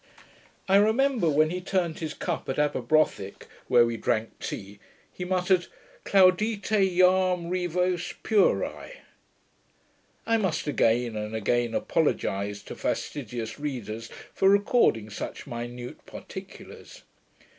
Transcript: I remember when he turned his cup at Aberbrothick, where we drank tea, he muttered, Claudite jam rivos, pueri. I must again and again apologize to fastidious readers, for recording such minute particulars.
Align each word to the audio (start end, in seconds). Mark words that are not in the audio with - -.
I 0.67 0.77
remember 0.77 1.29
when 1.29 1.51
he 1.51 1.61
turned 1.61 1.99
his 1.99 2.15
cup 2.15 2.49
at 2.49 2.57
Aberbrothick, 2.57 3.47
where 3.67 3.85
we 3.85 3.97
drank 3.97 4.39
tea, 4.39 4.79
he 5.13 5.23
muttered, 5.25 5.67
Claudite 6.05 6.63
jam 6.97 7.51
rivos, 7.51 8.15
pueri. 8.23 8.93
I 10.25 10.37
must 10.37 10.65
again 10.65 11.15
and 11.15 11.35
again 11.35 11.75
apologize 11.75 12.63
to 12.63 12.75
fastidious 12.75 13.59
readers, 13.59 14.09
for 14.33 14.49
recording 14.49 15.11
such 15.11 15.45
minute 15.45 16.03
particulars. 16.07 17.03